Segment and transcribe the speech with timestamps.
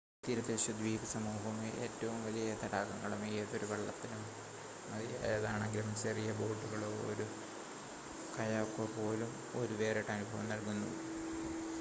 [0.23, 4.23] തീരദേശ ദ്വീപ സമൂഹവും ഏറ്റവും വലിയ തടാകങ്ങളും ഏതൊരു വള്ളത്തിനും
[4.87, 7.27] മതിയായതാണെങ്കിലും ചെറിയ ബോട്ടുകളോ ഒരു
[8.35, 10.91] കയാക്കോ പോലും ഒരു വേറിട്ട അനുഭവം നൽകുന്നു